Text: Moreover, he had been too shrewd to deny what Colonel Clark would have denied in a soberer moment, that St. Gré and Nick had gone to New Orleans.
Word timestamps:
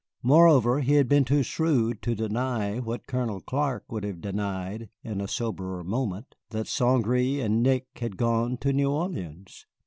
Moreover, 0.23 0.79
he 0.79 0.93
had 0.93 1.07
been 1.07 1.25
too 1.25 1.43
shrewd 1.43 2.01
to 2.01 2.15
deny 2.15 2.79
what 2.79 3.05
Colonel 3.05 3.39
Clark 3.39 3.91
would 3.91 4.03
have 4.03 4.19
denied 4.19 4.89
in 5.03 5.21
a 5.21 5.27
soberer 5.27 5.83
moment, 5.83 6.33
that 6.49 6.67
St. 6.67 7.05
Gré 7.05 7.39
and 7.45 7.61
Nick 7.61 7.85
had 7.99 8.17
gone 8.17 8.57
to 8.61 8.73
New 8.73 8.89
Orleans. 8.89 9.67